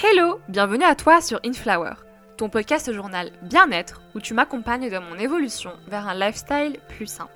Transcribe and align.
Hello, 0.00 0.38
bienvenue 0.48 0.84
à 0.84 0.94
toi 0.94 1.20
sur 1.20 1.40
Inflower, 1.44 1.94
ton 2.36 2.48
podcast 2.48 2.92
journal 2.92 3.32
bien-être 3.42 4.00
où 4.14 4.20
tu 4.20 4.32
m'accompagnes 4.32 4.90
dans 4.90 5.02
mon 5.02 5.18
évolution 5.18 5.72
vers 5.88 6.06
un 6.06 6.14
lifestyle 6.14 6.78
plus 6.88 7.08
sain. 7.08 7.28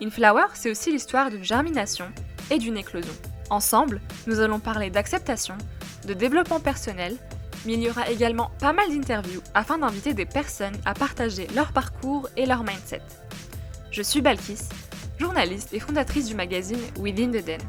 Inflower, 0.00 0.46
c'est 0.54 0.70
aussi 0.70 0.92
l'histoire 0.92 1.28
d'une 1.28 1.44
germination 1.44 2.06
et 2.50 2.56
d'une 2.56 2.78
éclosion. 2.78 3.12
Ensemble, 3.50 4.00
nous 4.26 4.40
allons 4.40 4.60
parler 4.60 4.88
d'acceptation, 4.88 5.58
de 6.06 6.14
développement 6.14 6.60
personnel, 6.60 7.18
mais 7.66 7.74
il 7.74 7.82
y 7.82 7.90
aura 7.90 8.08
également 8.08 8.50
pas 8.60 8.72
mal 8.72 8.88
d'interviews 8.88 9.42
afin 9.52 9.76
d'inviter 9.76 10.14
des 10.14 10.24
personnes 10.24 10.78
à 10.86 10.94
partager 10.94 11.48
leur 11.54 11.72
parcours 11.72 12.30
et 12.38 12.46
leur 12.46 12.64
mindset. 12.64 13.02
Je 13.90 14.00
suis 14.00 14.22
Balkis, 14.22 14.70
journaliste 15.18 15.72
et 15.72 15.80
fondatrice 15.80 16.26
du 16.26 16.34
magazine 16.34 16.80
Within 16.98 17.30
the 17.30 17.44
Den, 17.44 17.60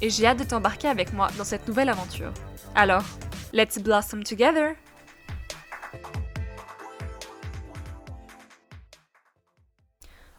et 0.00 0.10
j'ai 0.10 0.26
hâte 0.26 0.38
de 0.38 0.44
t'embarquer 0.44 0.88
avec 0.88 1.12
moi 1.12 1.28
dans 1.38 1.44
cette 1.44 1.66
nouvelle 1.68 1.88
aventure. 1.88 2.32
Alors, 2.74 3.04
let's 3.52 3.78
blossom 3.78 4.22
together! 4.22 4.74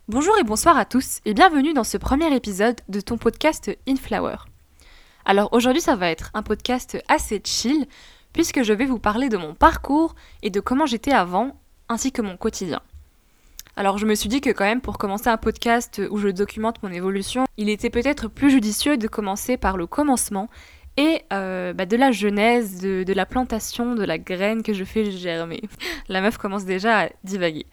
Bonjour 0.07 0.37
et 0.37 0.43
bonsoir 0.43 0.77
à 0.77 0.83
tous 0.83 1.21
et 1.23 1.33
bienvenue 1.33 1.73
dans 1.73 1.85
ce 1.85 1.95
premier 1.95 2.35
épisode 2.35 2.81
de 2.89 2.99
ton 2.99 3.17
podcast 3.17 3.71
Inflower. 3.87 4.35
Alors 5.23 5.53
aujourd'hui 5.53 5.81
ça 5.81 5.95
va 5.95 6.09
être 6.09 6.31
un 6.33 6.43
podcast 6.43 6.97
assez 7.07 7.41
chill 7.45 7.87
puisque 8.33 8.63
je 8.63 8.73
vais 8.73 8.85
vous 8.85 8.99
parler 8.99 9.29
de 9.29 9.37
mon 9.37 9.53
parcours 9.53 10.15
et 10.41 10.49
de 10.49 10.59
comment 10.59 10.85
j'étais 10.85 11.13
avant 11.13 11.61
ainsi 11.87 12.11
que 12.11 12.21
mon 12.21 12.35
quotidien. 12.35 12.81
Alors 13.75 13.97
je 13.97 14.05
me 14.05 14.15
suis 14.15 14.29
dit 14.29 14.41
que 14.41 14.49
quand 14.49 14.65
même 14.65 14.81
pour 14.81 14.97
commencer 14.97 15.29
un 15.29 15.37
podcast 15.37 16.01
où 16.09 16.17
je 16.17 16.27
documente 16.27 16.83
mon 16.83 16.91
évolution, 16.91 17.45
il 17.57 17.69
était 17.69 17.89
peut-être 17.89 18.27
plus 18.27 18.51
judicieux 18.51 18.97
de 18.97 19.07
commencer 19.07 19.57
par 19.57 19.77
le 19.77 19.87
commencement 19.87 20.49
et 20.97 21.21
euh, 21.31 21.73
bah, 21.73 21.85
de 21.85 21.95
la 21.95 22.11
genèse, 22.11 22.81
de, 22.81 23.13
la 23.13 23.25
plantation, 23.25 23.95
de 23.95 24.03
la 24.03 24.17
graine 24.17 24.61
que 24.61 24.73
je 24.73 24.83
fais 24.83 25.09
germer. 25.09 25.61
la 26.09 26.21
meuf 26.21 26.37
commence 26.37 26.65
déjà 26.65 27.03
à 27.03 27.09
divaguer. 27.23 27.65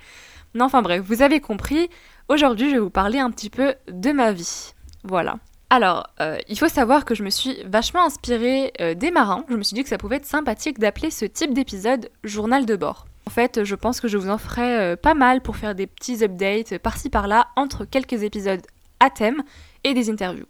Non, 0.55 0.67
enfin 0.67 0.83
bref, 0.83 1.03
vous 1.05 1.23
avez 1.23 1.41
compris, 1.41 1.89
aujourd'hui 2.29 2.71
je 2.71 2.75
vais 2.75 2.81
vous 2.81 2.91
parler 2.91 3.19
un 3.19 3.31
petit 3.31 3.51
peu 3.51 3.75
de 3.89 4.13
ma 4.13 4.33
vie. 4.33 4.73
Voilà. 5.05 5.39
Alors, 5.71 6.07
euh, 6.21 6.39
il 6.49 6.59
faut 6.59 6.69
savoir 6.69 7.05
que 7.05 7.15
je 7.15 7.23
me 7.23 7.29
suis 7.29 7.59
vachement 7.67 8.05
inspirée 8.05 8.73
euh, 8.81 8.95
des 8.95 9.11
marins. 9.11 9.45
Je 9.51 9.55
me 9.55 9.63
suis 9.63 9.75
dit 9.75 9.83
que 9.83 9.91
ça 9.91 9.99
pouvait 9.99 10.17
être 10.17 10.25
sympathique 10.25 10.79
d'appeler 10.79 11.11
ce 11.11 11.27
type 11.27 11.53
d'épisode 11.53 12.09
journal 12.25 12.65
de 12.65 12.75
bord. 12.75 13.07
En 13.29 13.31
fait, 13.31 13.63
je 13.63 13.75
pense 13.75 14.01
que 14.01 14.09
je 14.09 14.17
vous 14.17 14.31
en 14.31 14.39
ferai 14.39 14.97
pas 14.97 15.13
mal 15.13 15.43
pour 15.43 15.57
faire 15.57 15.75
des 15.75 15.87
petits 15.87 16.25
updates 16.25 16.79
par-ci 16.79 17.11
par-là 17.11 17.49
entre 17.57 17.85
quelques 17.85 18.23
épisodes 18.23 18.63
à 19.01 19.11
thème 19.11 19.43
et 19.85 19.93
des 19.93 20.09
interviews. 20.09 20.47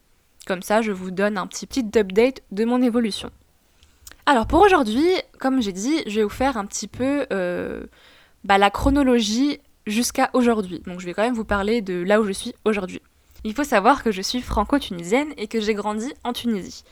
Comme 0.46 0.62
ça, 0.62 0.80
je 0.80 0.92
vous 0.92 1.10
donne 1.10 1.38
un 1.38 1.48
petit 1.48 1.66
petit 1.66 1.98
update 1.98 2.40
de 2.52 2.64
mon 2.64 2.80
évolution. 2.80 3.32
Alors 4.26 4.46
pour 4.46 4.60
aujourd'hui, 4.60 5.08
comme 5.40 5.60
j'ai 5.60 5.72
dit, 5.72 6.04
je 6.06 6.20
vais 6.20 6.22
vous 6.22 6.28
faire 6.28 6.56
un 6.56 6.66
petit 6.66 6.86
peu 6.86 7.26
euh, 7.32 7.82
bah, 8.44 8.58
la 8.58 8.70
chronologie 8.70 9.58
jusqu'à 9.88 10.30
aujourd'hui. 10.32 10.78
Donc 10.86 11.00
je 11.00 11.06
vais 11.06 11.14
quand 11.14 11.24
même 11.24 11.34
vous 11.34 11.44
parler 11.44 11.82
de 11.82 12.00
là 12.00 12.20
où 12.20 12.24
je 12.24 12.30
suis 12.30 12.54
aujourd'hui. 12.64 13.02
Il 13.42 13.54
faut 13.54 13.64
savoir 13.64 14.04
que 14.04 14.12
je 14.12 14.22
suis 14.22 14.40
franco-tunisienne 14.40 15.32
et 15.36 15.48
que 15.48 15.60
j'ai 15.60 15.74
grandi 15.74 16.14
en 16.22 16.32
Tunisie. 16.32 16.84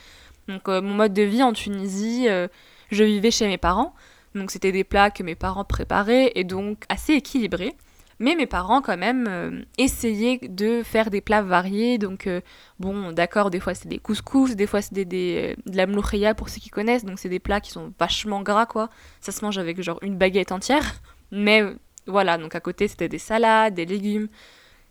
Donc 0.48 0.68
euh, 0.68 0.82
mon 0.82 0.94
mode 0.94 1.12
de 1.12 1.22
vie 1.22 1.44
en 1.44 1.52
Tunisie, 1.52 2.26
euh, 2.28 2.48
je 2.90 3.04
vivais 3.04 3.30
chez 3.30 3.46
mes 3.46 3.58
parents. 3.58 3.94
Donc 4.36 4.50
c'était 4.50 4.72
des 4.72 4.84
plats 4.84 5.10
que 5.10 5.22
mes 5.22 5.34
parents 5.34 5.64
préparaient 5.64 6.32
et 6.34 6.44
donc 6.44 6.84
assez 6.88 7.14
équilibrés. 7.14 7.74
Mais 8.18 8.34
mes 8.34 8.46
parents, 8.46 8.80
quand 8.80 8.96
même, 8.96 9.26
euh, 9.28 9.62
essayaient 9.76 10.38
de 10.48 10.82
faire 10.82 11.10
des 11.10 11.20
plats 11.20 11.42
variés. 11.42 11.98
Donc, 11.98 12.26
euh, 12.26 12.40
bon, 12.80 13.12
d'accord, 13.12 13.50
des 13.50 13.60
fois 13.60 13.74
c'est 13.74 13.88
des 13.88 13.98
couscous, 13.98 14.56
des 14.56 14.66
fois 14.66 14.80
c'est 14.80 14.94
des, 14.94 15.54
euh, 15.54 15.70
de 15.70 15.76
la 15.76 15.86
mloukhia 15.86 16.34
pour 16.34 16.48
ceux 16.48 16.60
qui 16.60 16.70
connaissent. 16.70 17.04
Donc, 17.04 17.18
c'est 17.18 17.28
des 17.28 17.40
plats 17.40 17.60
qui 17.60 17.70
sont 17.70 17.92
vachement 17.98 18.40
gras, 18.40 18.64
quoi. 18.64 18.88
Ça 19.20 19.32
se 19.32 19.44
mange 19.44 19.58
avec 19.58 19.82
genre 19.82 19.98
une 20.00 20.16
baguette 20.16 20.50
entière. 20.50 20.94
Mais 21.30 21.62
voilà, 22.06 22.38
donc 22.38 22.54
à 22.54 22.60
côté 22.60 22.88
c'était 22.88 23.08
des 23.08 23.18
salades, 23.18 23.74
des 23.74 23.84
légumes. 23.84 24.28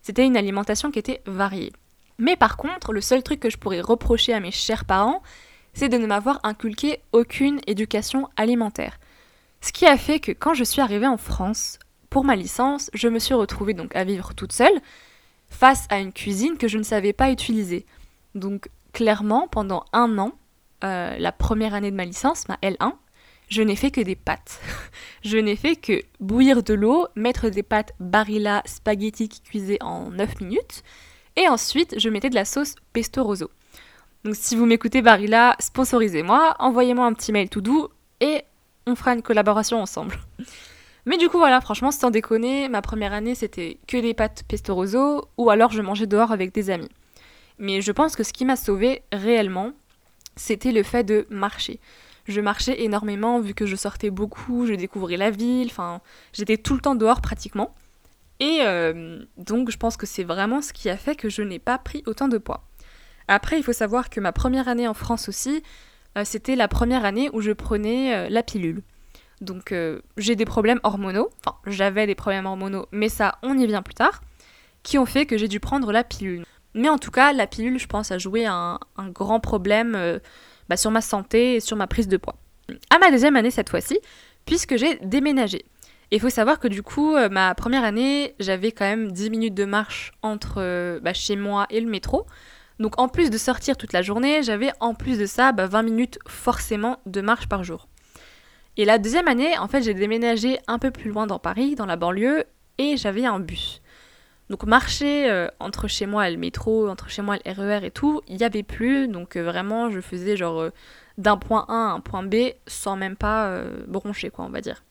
C'était 0.02 0.26
une 0.26 0.38
alimentation 0.38 0.92
qui 0.92 1.00
était 1.00 1.22
variée. 1.26 1.74
Mais 2.20 2.36
par 2.36 2.58
contre, 2.58 2.94
le 2.94 3.02
seul 3.02 3.24
truc 3.24 3.40
que 3.40 3.50
je 3.50 3.58
pourrais 3.58 3.82
reprocher 3.82 4.34
à 4.34 4.40
mes 4.40 4.52
chers 4.52 4.86
parents, 4.86 5.24
c'est 5.74 5.90
de 5.90 5.98
ne 5.98 6.06
m'avoir 6.06 6.40
inculqué 6.44 7.00
aucune 7.12 7.60
éducation 7.66 8.30
alimentaire. 8.38 9.00
Ce 9.66 9.72
qui 9.72 9.88
a 9.88 9.98
fait 9.98 10.20
que 10.20 10.32
quand 10.32 10.54
je 10.54 10.64
suis 10.64 10.80
arrivée 10.80 11.08
en 11.08 11.18
France, 11.18 11.80
pour 12.12 12.24
ma 12.24 12.36
licence, 12.36 12.92
je 12.94 13.08
me 13.08 13.18
suis 13.18 13.34
retrouvée 13.34 13.74
donc 13.74 13.96
à 13.96 14.04
vivre 14.04 14.36
toute 14.36 14.52
seule 14.52 14.80
face 15.50 15.88
à 15.90 15.98
une 15.98 16.14
cuisine 16.14 16.58
que 16.58 16.68
je 16.68 16.78
ne 16.78 16.84
savais 16.84 17.14
pas 17.14 17.32
utiliser. 17.32 17.88
Donc 18.36 18.70
clairement, 18.94 19.48
pendant 19.48 19.84
un 19.92 20.20
an, 20.20 20.34
euh, 20.84 21.18
la 21.18 21.32
première 21.32 21.74
année 21.74 21.90
de 21.90 21.96
ma 21.96 22.06
licence, 22.06 22.48
ma 22.48 22.60
L1, 22.62 22.94
je 23.50 23.64
n'ai 23.64 23.76
fait 23.76 23.90
que 23.90 24.02
des 24.02 24.16
pâtes. 24.16 24.62
je 25.24 25.40
n'ai 25.40 25.56
fait 25.56 25.76
que 25.76 26.00
bouillir 26.20 26.62
de 26.62 26.76
l'eau, 26.76 27.08
mettre 27.16 27.50
des 27.50 27.64
pâtes 27.64 27.94
Barilla 28.00 28.62
spaghetti 28.68 29.30
qui 29.30 29.42
cuisaient 29.42 29.82
en 29.82 30.12
9 30.12 30.42
minutes, 30.42 30.84
et 31.38 31.48
ensuite 31.48 32.00
je 32.00 32.10
mettais 32.10 32.30
de 32.30 32.36
la 32.36 32.46
sauce 32.46 32.76
pesto 32.94 33.24
rosso. 33.24 33.50
Donc 34.26 34.36
si 34.36 34.56
vous 34.56 34.68
m'écoutez 34.68 35.02
Barilla, 35.02 35.56
sponsorisez-moi, 35.60 36.56
envoyez-moi 36.60 37.08
un 37.08 37.14
petit 37.14 37.32
mail 37.32 37.50
tout 37.50 37.62
doux, 37.62 37.90
on 38.86 38.96
fera 38.96 39.14
une 39.14 39.22
collaboration 39.22 39.82
ensemble. 39.82 40.18
Mais 41.06 41.18
du 41.18 41.30
coup, 41.30 41.38
voilà, 41.38 41.62
franchement, 41.62 41.92
sans 41.92 42.10
déconner, 42.10 42.68
ma 42.68 42.82
première 42.82 43.14
année, 43.14 43.36
c'était 43.36 43.78
que 43.88 43.98
des 43.98 44.14
pâtes 44.14 44.44
pesto 44.48 44.74
rosso, 44.74 45.30
ou 45.38 45.50
alors 45.50 45.72
je 45.72 45.82
mangeais 45.82 46.08
dehors 46.08 46.32
avec 46.32 46.54
des 46.54 46.70
amis. 46.70 46.90
Mais 47.60 47.82
je 47.82 47.92
pense 47.92 48.16
que 48.16 48.24
ce 48.24 48.34
qui 48.34 48.44
m'a 48.44 48.56
sauvée 48.56 49.04
réellement, 49.12 49.72
c'était 50.36 50.72
le 50.72 50.84
fait 50.84 51.04
de 51.04 51.28
marcher. 51.30 51.80
Je 52.28 52.42
marchais 52.42 52.84
énormément 52.84 53.40
vu 53.40 53.54
que 53.54 53.68
je 53.68 53.76
sortais 53.76 54.10
beaucoup, 54.10 54.66
je 54.66 54.74
découvrais 54.74 55.18
la 55.18 55.30
ville, 55.30 55.68
enfin, 55.70 56.02
j'étais 56.34 56.58
tout 56.58 56.74
le 56.74 56.80
temps 56.80 56.96
dehors 56.96 57.22
pratiquement. 57.22 57.74
Et 58.40 58.60
euh, 58.62 59.24
donc, 59.38 59.70
je 59.70 59.78
pense 59.78 59.96
que 59.96 60.08
c'est 60.08 60.24
vraiment 60.24 60.62
ce 60.62 60.74
qui 60.74 60.90
a 60.90 60.98
fait 60.98 61.16
que 61.16 61.30
je 61.30 61.44
n'ai 61.44 61.60
pas 61.60 61.78
pris 61.78 62.04
autant 62.08 62.28
de 62.28 62.40
poids. 62.40 62.68
Après, 63.28 63.58
il 63.58 63.64
faut 63.64 63.74
savoir 63.74 64.10
que 64.10 64.20
ma 64.20 64.32
première 64.32 64.68
année 64.68 64.88
en 64.88 64.94
France 64.94 65.30
aussi, 65.30 65.64
c'était 66.24 66.56
la 66.56 66.68
première 66.68 67.04
année 67.04 67.30
où 67.34 67.42
je 67.42 67.52
prenais 67.52 68.16
euh, 68.16 68.30
la 68.30 68.44
pilule. 68.44 68.82
Donc 69.42 69.72
euh, 69.72 70.02
j'ai 70.18 70.36
des 70.36 70.46
problèmes 70.46 70.80
hormonaux, 70.84 71.30
enfin 71.46 71.58
j'avais 71.68 72.08
des 72.08 72.16
problèmes 72.16 72.46
hormonaux, 72.46 72.88
mais 72.92 73.10
ça 73.10 73.38
on 73.44 73.58
y 73.58 73.68
vient 73.68 73.82
plus 73.82 73.94
tard, 73.94 74.22
qui 74.84 74.98
ont 74.98 75.06
fait 75.06 75.26
que 75.26 75.38
j'ai 75.38 75.48
dû 75.48 75.60
prendre 75.60 75.92
la 75.92 76.04
pilule. 76.04 76.46
Mais 76.74 76.90
en 76.90 76.98
tout 76.98 77.12
cas, 77.12 77.32
la 77.32 77.48
pilule, 77.48 77.80
je 77.80 77.88
pense, 77.88 78.12
a 78.12 78.18
joué 78.18 78.46
un, 78.46 78.80
grand 78.98 79.40
problème 79.40 79.96
euh, 79.96 80.20
bah, 80.68 80.76
sur 80.76 80.92
ma 80.92 81.02
santé 81.02 81.56
et 81.56 81.60
sur 81.60 81.78
ma 81.78 81.88
prise 81.88 82.08
de 82.08 82.18
poids. 82.18 82.36
À 82.90 83.00
ma 83.00 83.12
deuxième 83.12 83.36
année 83.36 83.52
cette 83.52 83.70
fois-ci, 83.70 84.00
puisque 84.46 84.76
j'ai 84.76 84.96
déménagé. 84.98 85.66
Il 86.12 86.20
faut 86.20 86.30
savoir 86.30 86.60
que 86.60 86.68
du 86.68 86.84
coup, 86.84 87.16
euh, 87.16 87.30
ma 87.30 87.56
première 87.56 87.84
année, 87.84 88.36
j'avais 88.40 88.72
quand 88.72 88.86
même 88.86 89.12
10 89.12 89.30
minutes 89.30 89.54
de 89.54 89.66
marche 89.66 90.12
entre 90.22 91.00
bah, 91.00 91.14
chez 91.14 91.36
moi 91.36 91.66
et 91.70 91.80
le 91.80 91.90
métro. 91.90 92.26
Donc 92.80 93.00
en 93.00 93.08
plus 93.08 93.30
de 93.30 93.38
sortir 93.38 93.78
toute 93.78 93.94
la 93.94 94.02
journée, 94.02 94.44
j'avais 94.44 94.72
en 94.80 94.94
plus 94.94 95.18
de 95.18 95.26
ça 95.26 95.52
20 95.52 95.68
bah, 95.68 95.84
minutes 95.84 96.20
forcément 96.28 97.00
de 97.06 97.22
marche 97.22 97.48
par 97.48 97.64
jour. 97.64 97.88
Et 98.78 98.86
la 98.86 98.98
deuxième 98.98 99.30
année, 99.30 99.58
en 99.58 99.68
fait, 99.68 99.82
j'ai 99.82 99.94
déménagé 99.94 100.60
un 100.68 100.80
peu 100.80 100.92
plus 100.92 101.10
loin 101.10 101.28
dans 101.28 101.40
Paris, 101.40 101.76
dans 101.76 101.86
la 101.86 101.96
banlieue, 101.96 102.44
et 102.78 102.98
j'avais 102.98 103.26
un 103.26 103.40
bus. 103.40 103.82
Donc 104.50 104.64
marcher 104.64 105.30
euh, 105.30 105.48
entre 105.60 105.88
chez 105.88 106.06
moi 106.06 106.28
et 106.28 106.32
le 106.32 106.38
métro, 106.38 106.88
entre 106.88 107.10
chez 107.10 107.22
moi 107.22 107.38
et 107.38 107.54
le 107.54 107.62
RER 107.62 107.86
et 107.86 107.92
tout, 107.92 108.22
il 108.28 108.38
n'y 108.38 108.44
avait 108.44 108.64
plus. 108.64 109.08
Donc 109.08 109.38
euh, 109.38 109.44
vraiment, 109.44 109.90
je 109.90 110.02
faisais 110.02 110.38
genre 110.38 110.62
euh, 110.62 110.70
d'un 111.18 111.38
point 111.38 111.66
A 111.68 111.74
à 111.74 111.94
un 111.94 112.00
point 112.00 112.24
B 112.24 112.36
sans 112.68 112.96
même 112.96 113.16
pas 113.16 113.64
broncher, 113.88 114.30
quoi, 114.30 114.46
on 114.46 114.50
va 114.50 114.62
dire. 114.62 114.84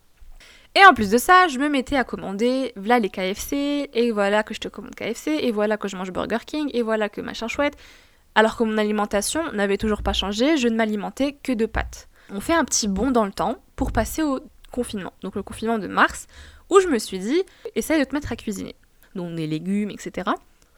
Et 0.77 0.85
en 0.85 0.93
plus 0.93 1.11
de 1.11 1.19
ça, 1.19 1.47
je 1.47 1.59
me 1.59 1.69
mettais 1.69 1.97
à 1.97 2.03
commander, 2.03 2.73
voilà 2.75 2.99
les 2.99 3.09
KFC, 3.09 3.91
et 3.93 4.11
voilà 4.11 4.43
que 4.43 4.55
je 4.55 4.61
te 4.61 4.67
commande 4.67 4.95
KFC, 4.97 5.31
et 5.31 5.53
voilà 5.53 5.77
que 5.77 5.87
je 5.87 5.97
mange 5.97 6.13
Burger 6.13 6.39
King, 6.45 6.69
et 6.73 6.83
voilà 6.83 7.09
que 7.09 7.21
machin 7.21 7.47
chouette. 7.47 7.77
Alors 8.35 8.57
que 8.57 8.65
mon 8.65 8.77
alimentation 8.77 9.53
n'avait 9.53 9.77
toujours 9.77 10.03
pas 10.03 10.13
changé, 10.13 10.57
je 10.57 10.67
ne 10.67 10.75
m'alimentais 10.75 11.37
que 11.41 11.53
de 11.53 11.67
pâtes. 11.67 12.09
On 12.31 12.41
fait 12.41 12.55
un 12.55 12.65
petit 12.65 12.89
bond 12.89 13.13
dans 13.13 13.25
le 13.25 13.31
temps 13.31 13.59
pour 13.77 13.93
passer 13.93 14.23
au 14.23 14.41
confinement, 14.73 15.13
donc 15.23 15.37
le 15.37 15.45
confinement 15.45 15.79
de 15.79 15.87
mars, 15.87 16.27
où 16.71 16.81
je 16.81 16.89
me 16.89 16.99
suis 16.99 17.21
dit, 17.21 17.43
essaye 17.77 18.01
de 18.01 18.05
te 18.05 18.15
mettre 18.15 18.33
à 18.33 18.37
cuisiner. 18.37 18.75
Donc 19.15 19.37
des 19.37 19.47
légumes, 19.47 19.91
etc. 19.91 20.33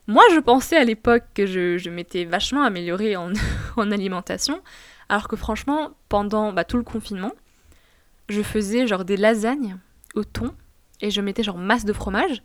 Moi, 0.06 0.23
je 0.35 0.41
pensais 0.41 0.76
à 0.76 0.85
l'époque 0.85 1.25
que 1.32 1.47
je, 1.47 1.88
m'étais 1.88 2.26
vachement 2.26 2.62
améliorée 2.62 3.17
en, 3.17 3.32
alimentation, 3.91 4.61
alors 5.09 5.26
que 5.26 5.37
franchement, 5.37 5.93
pendant 6.11 6.53
bah, 6.53 6.65
tout 6.65 6.76
le 6.76 6.82
confinement, 6.82 7.32
je 8.29 8.43
faisais 8.43 8.87
genre 8.87 9.06
des 9.06 9.17
lasagnes 9.17 9.79
au 10.17 10.25
thon, 10.25 10.53
et 11.01 11.11
je 11.11 11.21
mettais 11.21 11.45
genre 11.45 11.59
masse 11.59 11.85
de 11.85 11.93
fromage, 11.93 12.43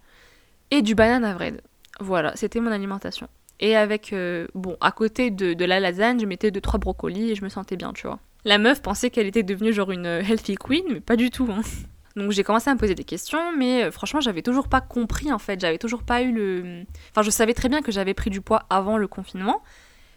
et 0.70 0.82
du 0.82 0.94
banana 0.94 1.34
bread. 1.34 1.62
Voilà, 2.00 2.36
c'était 2.36 2.60
mon 2.60 2.72
alimentation. 2.72 3.28
Et 3.60 3.76
avec, 3.76 4.12
euh, 4.12 4.48
bon, 4.56 4.76
à 4.82 4.92
côté 4.92 5.30
de, 5.30 5.54
de 5.54 5.66
la 5.66 5.80
lasagne, 5.80 6.20
je 6.20 6.26
mettais 6.26 6.50
2-3 6.50 6.80
brocolis 6.80 7.32
et 7.32 7.36
je 7.36 7.44
me 7.44 7.50
sentais 7.50 7.78
bien, 7.78 7.94
tu 7.94 8.08
vois. 8.08 8.20
La 8.44 8.58
meuf 8.58 8.82
pensait 8.82 9.12
qu'elle 9.12 9.28
était 9.28 9.44
devenue 9.44 9.72
genre 9.72 9.92
une 9.92 10.08
euh, 10.08 10.22
healthy 10.22 10.56
queen, 10.56 10.84
mais 10.90 11.00
pas 11.00 11.16
du 11.16 11.30
tout. 11.30 11.48
Hein. 11.52 11.62
Donc 12.16 12.32
j'ai 12.32 12.44
commencé 12.44 12.70
à 12.70 12.74
me 12.74 12.80
poser 12.80 12.96
des 12.96 13.04
questions, 13.04 13.56
mais 13.56 13.84
euh, 13.84 13.92
franchement 13.92 14.20
j'avais 14.20 14.42
toujours 14.42 14.68
pas 14.68 14.82
compris 14.82 15.32
en 15.32 15.40
fait, 15.40 15.62
j'avais 15.62 15.78
toujours 15.78 16.04
pas 16.04 16.22
eu 16.22 16.34
le... 16.34 16.84
Enfin 17.12 17.22
je 17.22 17.30
savais 17.30 17.54
très 17.54 17.70
bien 17.70 17.82
que 17.82 17.92
j'avais 17.92 18.14
pris 18.14 18.30
du 18.30 18.42
poids 18.42 18.66
avant 18.70 18.98
le 18.98 19.08
confinement, 19.08 19.62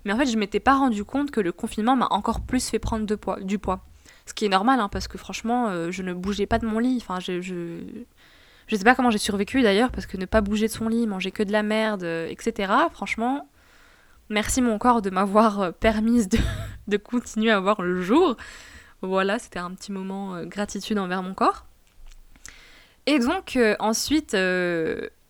Mais 0.05 0.13
en 0.13 0.17
fait, 0.17 0.27
je 0.27 0.37
m'étais 0.37 0.59
pas 0.59 0.75
rendu 0.75 1.05
compte 1.05 1.31
que 1.31 1.41
le 1.41 1.53
confinement 1.53 1.95
m'a 1.97 2.09
encore 2.11 2.41
plus 2.41 2.69
fait 2.69 2.79
prendre 2.79 3.07
du 3.43 3.59
poids. 3.59 3.81
Ce 4.27 4.33
qui 4.33 4.47
est 4.47 4.49
normal, 4.49 4.81
hein, 4.81 4.89
parce 4.89 5.07
que 5.07 5.19
franchement, 5.19 5.69
euh, 5.69 5.91
je 5.91 6.03
ne 6.03 6.15
bougeais 6.15 6.47
pas 6.47 6.59
de 6.59 6.67
mon 6.67 6.79
lit. 6.79 7.05
Je, 7.21 7.43
je, 7.43 7.81
je 8.67 8.77
sais 8.77 8.85
pas 8.85 8.95
comment 8.95 9.11
j'ai 9.11 9.19
survécu 9.19 9.61
d'ailleurs, 9.63 9.91
parce 9.91 10.07
que 10.07 10.17
ne 10.17 10.25
pas 10.25 10.41
bouger 10.41 10.67
de 10.67 10.73
son 10.73 10.89
lit, 10.89 11.07
manger 11.07 11.31
que 11.31 11.43
de 11.43 11.53
la 11.53 11.63
merde, 11.63 12.05
euh, 12.05 12.29
etc. 12.29 12.73
Franchement, 12.93 13.49
merci 14.31 14.63
mon 14.63 14.79
corps 14.79 15.03
de 15.03 15.11
m'avoir 15.11 15.61
euh, 15.61 15.71
permise 15.73 16.29
de, 16.29 16.39
de, 16.89 16.97
continuer 16.97 17.51
à 17.51 17.61
voir 17.61 17.83
le 17.83 18.01
jour. 18.01 18.37
Voilà, 19.03 19.39
c'était 19.39 19.59
un 19.59 19.73
petit 19.73 19.93
moment 19.93 20.43
gratitude 20.45 20.99
envers 20.99 21.23
mon 21.23 21.35
corps. 21.35 21.67
Et 23.05 23.19
donc, 23.19 23.59
ensuite, 23.79 24.35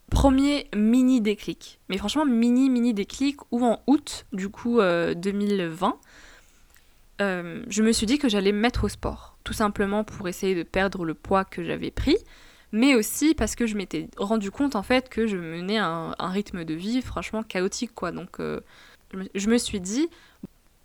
premier 0.08 0.68
mini 0.76 1.20
déclic. 1.20 1.80
Mais 1.88 1.98
franchement, 1.98 2.24
mini, 2.24 2.70
mini 2.70 2.94
déclic, 2.94 3.40
ou 3.50 3.64
en 3.64 3.82
août, 3.88 4.26
du 4.32 4.48
coup, 4.48 4.80
2020 4.80 5.98
euh, 7.20 7.62
je 7.68 7.82
me 7.82 7.92
suis 7.92 8.06
dit 8.06 8.18
que 8.18 8.28
j'allais 8.28 8.52
me 8.52 8.58
mettre 8.58 8.84
au 8.84 8.88
sport, 8.88 9.36
tout 9.44 9.52
simplement 9.52 10.04
pour 10.04 10.26
essayer 10.28 10.54
de 10.54 10.62
perdre 10.62 11.04
le 11.04 11.14
poids 11.14 11.44
que 11.44 11.62
j'avais 11.62 11.90
pris, 11.90 12.16
mais 12.72 12.94
aussi 12.96 13.34
parce 13.34 13.54
que 13.54 13.66
je 13.66 13.76
m'étais 13.76 14.08
rendu 14.16 14.50
compte 14.50 14.74
en 14.74 14.82
fait 14.82 15.08
que 15.08 15.26
je 15.26 15.36
menais 15.36 15.78
un, 15.78 16.14
rythme 16.18 16.64
de 16.64 16.74
vie 16.74 17.02
franchement 17.02 17.42
chaotique 17.42 17.94
quoi. 17.94 18.10
Donc 18.10 18.40
euh, 18.40 18.60
je 19.34 19.48
me 19.48 19.58
suis 19.58 19.80
dit, 19.80 20.08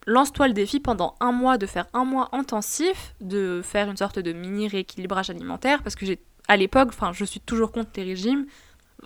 lance-toi 0.06 0.48
le 0.48 0.54
défi 0.54 0.80
pendant 0.80 1.16
un 1.20 1.32
mois 1.32 1.58
de 1.58 1.66
faire 1.66 1.88
un 1.94 2.06
mois 2.06 2.30
intensif, 2.32 3.16
de 3.22 3.62
faire 3.64 3.90
une 3.90 3.98
sorte 3.98 4.20
de 4.20 4.32
mini 4.32 4.68
rééquilibrage 4.68 5.32
alimentaire, 5.32 5.82
parce 5.82 5.96
que 5.96 6.06
j'ai 6.06 6.20
à 6.48 6.58
l'époque, 6.58 6.90
enfin 6.90 7.12
je 7.12 7.26
suis 7.26 7.40
toujours 7.40 7.72
contre 7.72 7.92
les 7.96 8.04
régimes. 8.04 8.46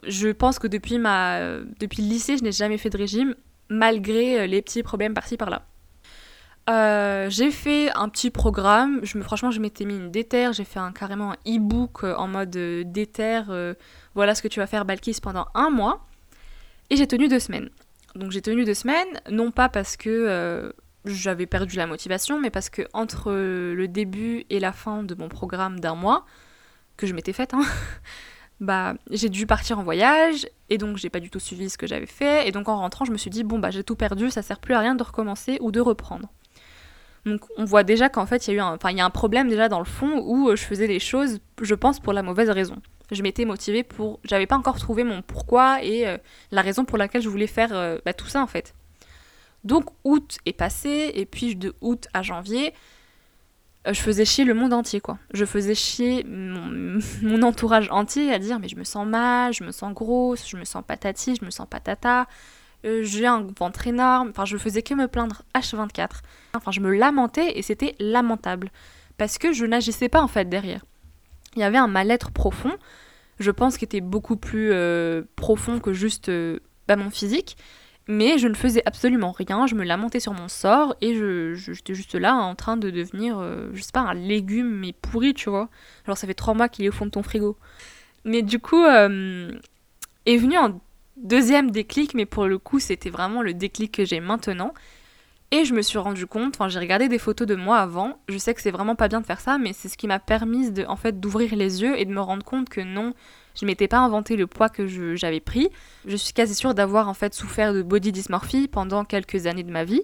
Je 0.07 0.29
pense 0.29 0.59
que 0.59 0.67
depuis 0.67 0.97
ma 0.97 1.59
depuis 1.79 2.01
le 2.01 2.09
lycée, 2.09 2.37
je 2.37 2.43
n'ai 2.43 2.51
jamais 2.51 2.77
fait 2.77 2.89
de 2.89 2.97
régime 2.97 3.35
malgré 3.69 4.45
les 4.45 4.61
petits 4.61 4.83
problèmes 4.83 5.13
par-ci 5.13 5.37
par-là. 5.37 5.65
Euh, 6.69 7.29
j'ai 7.29 7.51
fait 7.51 7.91
un 7.93 8.09
petit 8.09 8.29
programme. 8.29 9.01
Franchement, 9.05 9.51
je 9.51 9.59
m'étais 9.59 9.85
mis 9.85 9.95
une 9.95 10.11
déter. 10.11 10.51
J'ai 10.53 10.63
fait 10.63 10.79
un, 10.79 10.91
carrément 10.91 11.33
un 11.33 11.37
e-book 11.47 12.03
euh, 12.03 12.15
en 12.15 12.27
mode 12.27 12.55
euh, 12.55 12.83
déter. 12.85 13.41
voilà 14.15 14.35
ce 14.35 14.41
que 14.41 14.47
tu 14.47 14.59
vas 14.59 14.67
faire, 14.67 14.85
Balkis, 14.85 15.19
pendant 15.21 15.47
un 15.53 15.69
mois. 15.69 16.05
Et 16.89 16.95
j'ai 16.95 17.07
tenu 17.07 17.27
deux 17.27 17.39
semaines. 17.39 17.69
Donc 18.15 18.31
j'ai 18.31 18.41
tenu 18.41 18.63
deux 18.63 18.75
semaines, 18.75 19.21
non 19.31 19.49
pas 19.49 19.69
parce 19.69 19.97
que 19.97 20.71
j'avais 21.05 21.47
perdu 21.47 21.77
la 21.77 21.87
motivation, 21.87 22.39
mais 22.39 22.51
parce 22.51 22.69
que 22.69 22.83
entre 22.93 23.31
le 23.31 23.87
début 23.87 24.45
et 24.51 24.59
la 24.59 24.71
fin 24.71 25.01
de 25.01 25.15
mon 25.15 25.29
programme 25.29 25.79
d'un 25.79 25.95
mois, 25.95 26.25
que 26.95 27.07
je 27.07 27.15
m'étais 27.15 27.33
faite, 27.33 27.55
hein, 27.55 27.63
bah 28.59 28.93
j'ai 29.09 29.29
dû 29.29 29.47
partir 29.47 29.79
en 29.79 29.83
voyage 29.83 30.47
et 30.69 30.77
donc 30.77 30.97
j'ai 30.97 31.09
pas 31.09 31.19
du 31.19 31.31
tout 31.31 31.39
suivi 31.39 31.71
ce 31.71 31.77
que 31.77 31.87
j'avais 31.87 32.05
fait 32.05 32.47
et 32.47 32.51
donc 32.51 32.69
en 32.69 32.77
rentrant 32.77 33.03
je 33.03 33.11
me 33.11 33.17
suis 33.17 33.31
dit 33.31 33.43
bon 33.43 33.57
bah 33.57 33.71
j'ai 33.71 33.83
tout 33.83 33.95
perdu 33.95 34.29
ça 34.29 34.43
sert 34.43 34.59
plus 34.59 34.75
à 34.75 34.79
rien 34.79 34.93
de 34.93 35.03
recommencer 35.03 35.57
ou 35.59 35.71
de 35.71 35.79
reprendre 35.81 36.29
donc 37.25 37.41
on 37.57 37.63
voit 37.63 37.83
déjà 37.83 38.09
qu'en 38.09 38.25
fait, 38.25 38.47
il 38.47 38.51
y 38.51 38.53
a 38.53 38.57
eu 38.57 38.59
un, 38.59 38.77
y 38.91 39.01
a 39.01 39.05
un 39.05 39.09
problème 39.09 39.47
déjà 39.47 39.69
dans 39.69 39.79
le 39.79 39.85
fond 39.85 40.19
où 40.19 40.49
euh, 40.49 40.55
je 40.55 40.63
faisais 40.63 40.87
les 40.87 40.99
choses, 40.99 41.39
je 41.61 41.75
pense, 41.75 41.99
pour 41.99 42.13
la 42.13 42.21
mauvaise 42.21 42.49
raison. 42.49 42.81
Je 43.11 43.21
m'étais 43.21 43.45
motivée 43.45 43.83
pour, 43.83 44.19
j'avais 44.23 44.47
pas 44.47 44.57
encore 44.57 44.77
trouvé 44.77 45.03
mon 45.03 45.21
pourquoi 45.21 45.83
et 45.83 46.07
euh, 46.07 46.17
la 46.51 46.61
raison 46.61 46.83
pour 46.83 46.97
laquelle 46.97 47.21
je 47.21 47.29
voulais 47.29 47.47
faire 47.47 47.69
euh, 47.73 47.99
bah, 48.05 48.13
tout 48.13 48.27
ça 48.27 48.41
en 48.41 48.47
fait. 48.47 48.75
Donc 49.63 49.85
août 50.03 50.39
est 50.45 50.53
passé 50.53 51.11
et 51.13 51.25
puis 51.25 51.55
de 51.55 51.73
août 51.79 52.07
à 52.13 52.21
janvier, 52.21 52.73
je 53.85 53.99
faisais 53.99 54.25
chier 54.25 54.43
le 54.43 54.53
monde 54.53 54.73
entier 54.73 54.99
quoi. 54.99 55.17
Je 55.33 55.45
faisais 55.45 55.75
chier 55.75 56.25
mon, 56.25 56.99
mon, 57.21 57.41
entourage 57.43 57.89
entier 57.89 58.33
à 58.33 58.39
dire 58.39 58.59
mais 58.59 58.67
je 58.67 58.75
me 58.75 58.83
sens 58.83 59.07
mal, 59.07 59.53
je 59.53 59.63
me 59.63 59.71
sens 59.71 59.93
grosse, 59.93 60.49
je 60.49 60.57
me 60.57 60.65
sens 60.65 60.83
patati, 60.85 61.35
je 61.35 61.45
me 61.45 61.51
sens 61.51 61.67
patata, 61.69 62.27
j'ai 62.83 63.25
un 63.25 63.47
ventre 63.57 63.87
énorme, 63.87 64.29
enfin 64.29 64.45
je 64.45 64.57
faisais 64.57 64.81
que 64.81 64.93
me 64.93 65.07
plaindre 65.07 65.43
H24. 65.55 66.21
Enfin 66.55 66.71
je 66.71 66.79
me 66.79 66.95
lamentais 66.95 67.57
et 67.57 67.61
c'était 67.61 67.95
lamentable 67.99 68.71
parce 69.17 69.37
que 69.37 69.53
je 69.53 69.65
n'agissais 69.65 70.09
pas 70.09 70.21
en 70.21 70.27
fait 70.27 70.49
derrière. 70.49 70.83
Il 71.55 71.59
y 71.59 71.63
avait 71.63 71.77
un 71.77 71.87
mal-être 71.87 72.31
profond, 72.31 72.73
je 73.39 73.51
pense 73.51 73.77
qu'il 73.77 73.85
était 73.85 74.01
beaucoup 74.01 74.37
plus 74.37 74.71
euh, 74.71 75.23
profond 75.35 75.79
que 75.79 75.93
juste 75.93 76.29
euh, 76.29 76.59
bah, 76.87 76.95
mon 76.95 77.09
physique, 77.09 77.57
mais 78.07 78.37
je 78.37 78.47
ne 78.47 78.55
faisais 78.55 78.81
absolument 78.85 79.31
rien, 79.31 79.65
je 79.65 79.75
me 79.75 79.85
lamentais 79.85 80.19
sur 80.19 80.33
mon 80.33 80.49
sort 80.49 80.95
et 80.99 81.15
je, 81.15 81.53
j'étais 81.53 81.93
juste 81.93 82.15
là 82.15 82.35
en 82.35 82.55
train 82.55 82.75
de 82.75 82.89
devenir, 82.89 83.41
je 83.71 83.81
sais 83.81 83.93
pas, 83.93 84.01
un 84.01 84.13
légume 84.13 84.67
mais 84.67 84.91
pourri, 84.91 85.33
tu 85.33 85.49
vois. 85.49 85.69
Alors 86.05 86.17
ça 86.17 86.27
fait 86.27 86.33
trois 86.33 86.53
mois 86.53 86.67
qu'il 86.67 86.83
est 86.83 86.89
au 86.89 86.91
fond 86.91 87.05
de 87.05 87.11
ton 87.11 87.23
frigo. 87.23 87.57
Mais 88.25 88.41
du 88.41 88.59
coup, 88.59 88.83
est 88.83 90.37
venu 90.37 90.57
un 90.57 90.81
Deuxième 91.17 91.71
déclic, 91.71 92.13
mais 92.15 92.25
pour 92.25 92.45
le 92.45 92.57
coup 92.57 92.79
c'était 92.79 93.09
vraiment 93.09 93.41
le 93.41 93.53
déclic 93.53 93.91
que 93.91 94.05
j'ai 94.05 94.19
maintenant. 94.19 94.73
Et 95.51 95.65
je 95.65 95.75
me 95.75 95.83
suis 95.83 95.99
rendu 95.99 96.25
compte, 96.25 96.55
enfin 96.55 96.67
j'ai 96.67 96.79
regardé 96.79 97.07
des 97.07 97.19
photos 97.19 97.47
de 97.47 97.53
moi 97.53 97.77
avant, 97.77 98.17
je 98.27 98.39
sais 98.39 98.55
que 98.55 98.61
c'est 98.61 98.71
vraiment 98.71 98.95
pas 98.95 99.07
bien 99.07 99.21
de 99.21 99.25
faire 99.25 99.39
ça, 99.39 99.59
mais 99.59 99.71
c'est 99.71 99.87
ce 99.87 99.97
qui 99.97 100.07
m'a 100.07 100.17
permis 100.17 100.71
de, 100.71 100.83
en 100.85 100.95
fait, 100.95 101.19
d'ouvrir 101.19 101.55
les 101.55 101.83
yeux 101.83 101.95
et 101.99 102.05
de 102.05 102.11
me 102.11 102.21
rendre 102.21 102.43
compte 102.43 102.69
que 102.69 102.81
non, 102.81 103.13
je 103.53 103.67
m'étais 103.67 103.87
pas 103.87 103.99
inventé 103.99 104.35
le 104.35 104.47
poids 104.47 104.69
que 104.69 104.87
j'avais 105.15 105.39
pris. 105.39 105.69
Je 106.07 106.15
suis 106.15 106.33
quasi 106.33 106.55
sûre 106.55 106.73
d'avoir 106.73 107.07
en 107.07 107.13
fait 107.13 107.35
souffert 107.35 107.71
de 107.71 107.83
body 107.83 108.11
dysmorphie 108.11 108.67
pendant 108.67 109.05
quelques 109.05 109.45
années 109.45 109.61
de 109.61 109.71
ma 109.71 109.83
vie. 109.83 110.01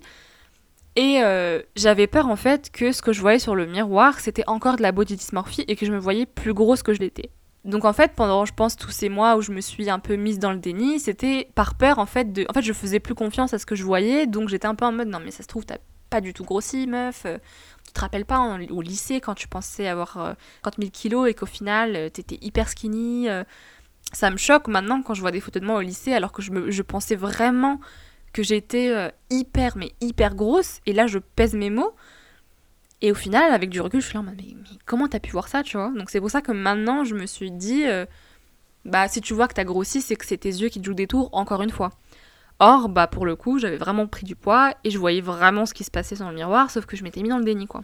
Et 0.95 1.23
euh, 1.23 1.63
j'avais 1.75 2.05
peur 2.05 2.27
en 2.27 2.35
fait 2.35 2.69
que 2.71 2.91
ce 2.91 3.01
que 3.01 3.11
je 3.11 3.21
voyais 3.21 3.39
sur 3.39 3.55
le 3.55 3.65
miroir, 3.65 4.19
c'était 4.19 4.43
encore 4.47 4.75
de 4.75 4.83
la 4.83 4.91
body 4.91 5.15
dysmorphie 5.15 5.65
et 5.67 5.75
que 5.75 5.85
je 5.85 5.91
me 5.91 5.97
voyais 5.97 6.27
plus 6.27 6.53
grosse 6.53 6.83
que 6.83 6.93
je 6.93 6.99
l'étais. 6.99 7.31
Donc 7.65 7.85
en 7.85 7.93
fait, 7.93 8.13
pendant, 8.15 8.45
je 8.45 8.53
pense, 8.53 8.75
tous 8.77 8.91
ces 8.91 9.09
mois 9.09 9.35
où 9.35 9.41
je 9.41 9.51
me 9.51 9.61
suis 9.61 9.89
un 9.89 9.99
peu 9.99 10.15
mise 10.15 10.39
dans 10.39 10.51
le 10.51 10.59
déni, 10.59 10.99
c'était 10.99 11.49
par 11.55 11.75
peur 11.75 11.99
en 11.99 12.05
fait 12.05 12.31
de... 12.31 12.45
En 12.49 12.53
fait, 12.53 12.61
je 12.61 12.73
faisais 12.73 12.99
plus 12.99 13.15
confiance 13.15 13.53
à 13.53 13.59
ce 13.59 13.65
que 13.65 13.75
je 13.75 13.83
voyais, 13.83 14.27
donc 14.27 14.49
j'étais 14.49 14.67
un 14.67 14.75
peu 14.75 14.85
en 14.85 14.91
mode, 14.91 15.09
non 15.09 15.19
mais 15.19 15.31
ça 15.31 15.43
se 15.43 15.47
trouve, 15.47 15.65
t'as 15.65 15.77
pas 16.09 16.21
du 16.21 16.33
tout 16.33 16.43
grossi, 16.43 16.87
meuf. 16.87 17.23
Euh, 17.25 17.37
tu 17.85 17.93
te 17.93 17.99
rappelles 17.99 18.25
pas 18.25 18.57
au 18.69 18.81
lycée 18.81 19.19
quand 19.19 19.35
tu 19.35 19.47
pensais 19.47 19.87
avoir 19.87 20.35
30 20.61 20.75
000 20.77 20.91
kilos 20.91 21.29
et 21.29 21.33
qu'au 21.33 21.45
final, 21.45 21.95
euh, 21.95 22.09
t'étais 22.09 22.37
hyper 22.41 22.69
skinny. 22.69 23.29
Euh. 23.29 23.43
ça 24.13 24.29
me 24.29 24.37
choque 24.37 24.67
maintenant 24.67 25.01
quand 25.01 25.13
je 25.13 25.21
vois 25.21 25.31
des 25.31 25.39
photos 25.39 25.61
de 25.61 25.67
moi 25.67 25.77
au 25.77 25.81
lycée 25.81 26.13
alors 26.13 26.31
que 26.31 26.41
je, 26.41 26.69
je 26.69 26.81
pensais 26.81 27.15
vraiment 27.15 27.79
que 28.31 28.43
j'étais 28.43 29.11
hyper, 29.31 29.75
mais 29.75 29.91
hyper 30.01 30.35
grosse. 30.35 30.81
Et 30.85 30.93
là, 30.93 31.07
je 31.07 31.17
pèse 31.17 31.55
mes 31.55 31.71
mots. 31.71 31.95
Et 33.01 33.11
au 33.11 33.15
final, 33.15 33.53
avec 33.53 33.69
du 33.69 33.79
recul, 33.79 34.01
je 34.01 34.07
suis 34.07 34.15
là, 34.15 34.23
mais, 34.23 34.55
comment 34.85 35.07
t'as 35.07 35.19
pu 35.19 35.31
voir 35.31 35.47
ça, 35.47 35.63
tu 35.63 35.77
vois? 35.77 35.91
Donc 35.95 36.09
c'est 36.09 36.19
pour 36.19 36.29
ça 36.29 36.41
que 36.41 36.51
maintenant, 36.51 37.03
je 37.03 37.15
me 37.15 37.25
suis 37.25 37.51
dit, 37.51 37.85
euh, 37.85 38.05
bah 38.85 39.07
si 39.07 39.21
tu 39.21 39.33
vois 39.33 39.47
que 39.47 39.53
t'as 39.53 39.63
grossi, 39.63 40.01
c'est 40.01 40.15
que 40.15 40.25
c'est 40.25 40.37
tes 40.37 40.49
yeux 40.49 40.69
qui 40.69 40.81
te 40.81 40.85
jouent 40.85 40.93
des 40.93 41.07
tours, 41.07 41.29
encore 41.31 41.61
une 41.61 41.69
fois. 41.69 41.91
Or, 42.59 42.89
bah 42.89 43.07
pour 43.07 43.25
le 43.25 43.37
coup, 43.37 43.57
j'avais 43.57 43.77
vraiment 43.77 44.05
pris 44.05 44.25
du 44.25 44.35
poids 44.35 44.73
et 44.83 44.89
je 44.91 44.97
voyais 44.97 45.21
vraiment 45.21 45.65
ce 45.65 45.73
qui 45.73 45.85
se 45.85 45.91
passait 45.91 46.17
dans 46.17 46.29
le 46.29 46.35
miroir, 46.35 46.71
sauf 46.71 46.85
que 46.85 46.97
je 46.97 47.03
m'étais 47.03 47.21
mis 47.21 47.29
dans 47.29 47.37
le 47.37 47.45
déni, 47.45 47.67
quoi. 47.67 47.83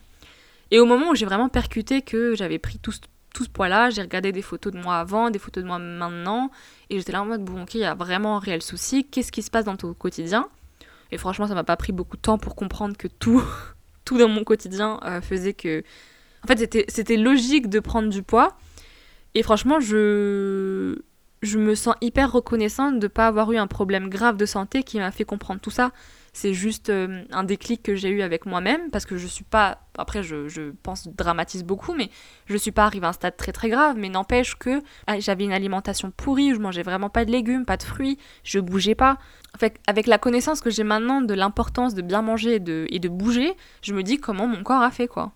Et 0.72 0.80
au 0.80 0.86
moment 0.86 1.12
où 1.12 1.16
j'ai 1.16 1.26
vraiment 1.26 1.48
percuté 1.48 2.02
que 2.02 2.36
j'avais 2.36 2.60
pris 2.60 2.80
tout, 2.80 2.92
tout 3.34 3.46
ce 3.46 3.50
poids-là, 3.50 3.92
j'ai 3.92 4.02
regardé 4.02 4.34
des 4.34 4.42
photos 4.42 4.74
de 4.74 4.80
moi 4.80 4.98
avant, 4.98 5.30
des 5.30 5.40
photos 5.40 5.64
de 5.64 5.68
moi 5.68 5.80
maintenant, 5.80 6.52
et 6.90 6.98
j'étais 6.98 7.14
là 7.14 7.22
en 7.22 7.26
mode, 7.26 7.46
bon, 7.46 7.64
ok, 7.64 7.76
il 7.76 7.82
y 7.82 7.86
a 7.86 7.94
vraiment 7.94 8.36
un 8.36 8.40
réel 8.40 8.62
souci, 8.62 9.06
qu'est-ce 9.06 9.32
qui 9.32 9.44
se 9.44 9.52
passe 9.52 9.66
dans 9.66 9.78
ton 9.78 9.94
quotidien? 9.94 10.50
Et 11.12 11.18
franchement, 11.18 11.48
ça 11.48 11.56
m'a 11.56 11.64
pas 11.64 11.78
pris 11.78 11.94
beaucoup 11.94 12.18
de 12.18 12.22
temps 12.22 12.38
pour 12.38 12.56
comprendre 12.56 12.98
que 12.98 13.08
tout 13.08 13.42
tout 14.06 14.18
dans 14.18 14.30
mon 14.30 14.44
quotidien 14.44 15.00
euh, 15.04 15.22
faisait 15.22 15.54
que. 15.54 15.84
En 16.44 16.48
fait, 16.48 16.86
c'était 16.90 17.18
logique 17.18 17.70
de 17.70 17.80
prendre 17.80 18.10
du 18.10 18.22
poids. 18.22 18.56
Et 19.34 19.42
franchement, 19.42 19.80
je, 19.80 20.96
je 21.42 21.58
me 21.58 21.76
sens 21.76 21.96
hyper 22.02 22.32
reconnaissante 22.32 23.00
de 23.00 23.06
ne 23.06 23.08
pas 23.08 23.28
avoir 23.28 23.52
eu 23.52 23.58
un 23.58 23.68
problème 23.68 24.10
grave 24.10 24.38
de 24.38 24.46
santé 24.46 24.84
qui 24.84 25.00
m'a 25.00 25.12
fait 25.12 25.26
comprendre 25.26 25.60
tout 25.60 25.72
ça. 25.72 25.92
C'est 26.36 26.54
juste 26.54 26.90
euh, 26.90 27.24
un 27.32 27.46
déclic 27.46 27.82
que 27.82 27.96
j'ai 27.96 28.10
eu 28.10 28.22
avec 28.22 28.46
moi-même 28.46 28.92
parce 28.92 29.06
que 29.06 29.16
je 29.16 29.26
suis 29.26 29.46
pas. 29.46 29.80
Après, 29.98 30.22
je, 30.22 30.50
je 30.50 30.74
pense, 30.84 31.08
dramatise 31.08 31.64
beaucoup, 31.64 31.94
mais 31.94 32.10
je 32.48 32.58
suis 32.58 32.74
pas 32.74 32.84
arrivée 32.84 33.06
à 33.06 33.10
un 33.12 33.14
stade 33.14 33.38
très 33.38 33.54
très 33.54 33.70
grave. 33.70 33.96
Mais 33.98 34.10
n'empêche 34.10 34.56
que 34.58 34.82
ah, 35.08 35.18
j'avais 35.18 35.46
une 35.46 35.54
alimentation 35.54 36.12
pourrie, 36.12 36.54
je 36.54 36.60
mangeais 36.60 36.84
vraiment 36.84 37.10
pas 37.10 37.24
de 37.24 37.32
légumes, 37.32 37.64
pas 37.64 37.78
de 37.78 37.84
fruits, 37.84 38.18
je 38.44 38.60
bougeais 38.60 38.96
pas. 38.96 39.18
Fait, 39.58 39.80
avec 39.88 40.08
la 40.08 40.18
connaissance 40.18 40.60
que 40.60 40.70
j'ai 40.70 40.84
maintenant 40.84 41.22
de 41.22 41.34
l'importance 41.34 41.94
de 41.94 42.02
bien 42.02 42.22
manger 42.22 42.56
et 42.56 42.60
de, 42.60 42.86
et 42.90 43.00
bouger, 43.00 43.54
je 43.82 43.94
me 43.94 44.04
dis 44.04 44.18
comment 44.18 44.46
mon 44.46 44.62
corps 44.62 44.82
a 44.82 44.92
fait 44.92 45.08
quoi. 45.08 45.32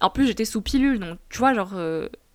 En 0.00 0.10
plus, 0.10 0.28
j'étais 0.28 0.44
sous 0.44 0.62
pilule, 0.62 1.00
donc 1.00 1.18
tu 1.28 1.38
vois, 1.38 1.54
genre 1.54 1.74